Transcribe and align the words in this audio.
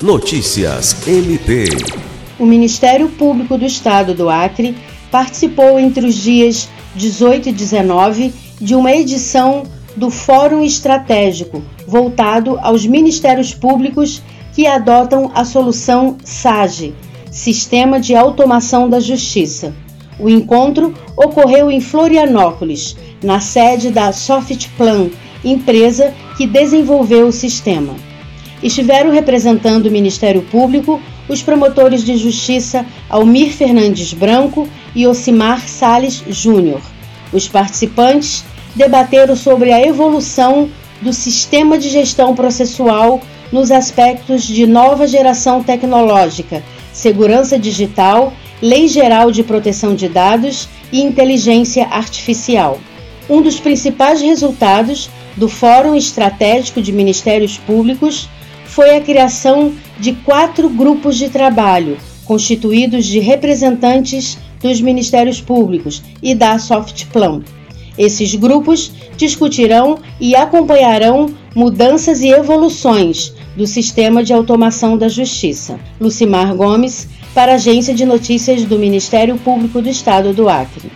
Notícias 0.00 1.08
MP. 1.08 1.64
O 2.38 2.46
Ministério 2.46 3.08
Público 3.08 3.58
do 3.58 3.66
Estado 3.66 4.14
do 4.14 4.30
Acre 4.30 4.76
participou 5.10 5.76
entre 5.76 6.06
os 6.06 6.14
dias 6.14 6.68
18 6.94 7.48
e 7.48 7.52
19 7.52 8.32
de 8.60 8.76
uma 8.76 8.92
edição 8.92 9.64
do 9.96 10.08
Fórum 10.08 10.62
Estratégico 10.62 11.60
voltado 11.84 12.60
aos 12.62 12.86
ministérios 12.86 13.52
públicos 13.52 14.22
que 14.54 14.68
adotam 14.68 15.32
a 15.34 15.44
solução 15.44 16.16
SAGE, 16.24 16.94
Sistema 17.32 17.98
de 17.98 18.14
Automação 18.14 18.88
da 18.88 19.00
Justiça. 19.00 19.74
O 20.20 20.28
encontro 20.28 20.94
ocorreu 21.16 21.72
em 21.72 21.80
Florianópolis, 21.80 22.96
na 23.20 23.40
sede 23.40 23.90
da 23.90 24.12
Softplan, 24.12 25.10
empresa 25.44 26.14
que 26.36 26.46
desenvolveu 26.46 27.26
o 27.26 27.32
sistema. 27.32 28.07
Estiveram 28.62 29.10
representando 29.10 29.86
o 29.86 29.90
Ministério 29.90 30.42
Público 30.42 31.00
os 31.28 31.42
promotores 31.42 32.02
de 32.02 32.16
justiça 32.16 32.84
Almir 33.08 33.52
Fernandes 33.52 34.12
Branco 34.12 34.68
e 34.94 35.06
Ocimar 35.06 35.68
Sales 35.68 36.24
Júnior. 36.28 36.80
Os 37.32 37.46
participantes 37.46 38.44
debateram 38.74 39.36
sobre 39.36 39.72
a 39.72 39.80
evolução 39.80 40.68
do 41.00 41.12
sistema 41.12 41.78
de 41.78 41.88
gestão 41.88 42.34
processual 42.34 43.20
nos 43.52 43.70
aspectos 43.70 44.42
de 44.42 44.66
nova 44.66 45.06
geração 45.06 45.62
tecnológica, 45.62 46.62
segurança 46.92 47.58
digital, 47.58 48.32
lei 48.60 48.88
geral 48.88 49.30
de 49.30 49.42
proteção 49.42 49.94
de 49.94 50.08
dados 50.08 50.68
e 50.92 51.00
inteligência 51.00 51.86
artificial. 51.86 52.78
Um 53.28 53.40
dos 53.40 53.60
principais 53.60 54.20
resultados 54.20 55.08
do 55.36 55.48
Fórum 55.48 55.94
Estratégico 55.94 56.82
de 56.82 56.92
Ministérios 56.92 57.58
Públicos 57.58 58.28
foi 58.78 58.94
a 58.94 59.00
criação 59.00 59.72
de 59.98 60.12
quatro 60.12 60.68
grupos 60.68 61.16
de 61.16 61.28
trabalho, 61.28 61.98
constituídos 62.24 63.06
de 63.06 63.18
representantes 63.18 64.38
dos 64.62 64.80
Ministérios 64.80 65.40
Públicos 65.40 66.00
e 66.22 66.32
da 66.32 66.60
Softplan. 66.60 67.42
Esses 67.98 68.36
grupos 68.36 68.92
discutirão 69.16 69.98
e 70.20 70.36
acompanharão 70.36 71.28
mudanças 71.56 72.20
e 72.20 72.28
evoluções 72.28 73.34
do 73.56 73.66
sistema 73.66 74.22
de 74.22 74.32
automação 74.32 74.96
da 74.96 75.08
justiça. 75.08 75.80
Lucimar 76.00 76.54
Gomes, 76.54 77.08
para 77.34 77.50
a 77.50 77.54
Agência 77.56 77.92
de 77.92 78.04
Notícias 78.04 78.62
do 78.62 78.78
Ministério 78.78 79.36
Público 79.38 79.82
do 79.82 79.88
Estado 79.88 80.32
do 80.32 80.48
Acre. 80.48 80.88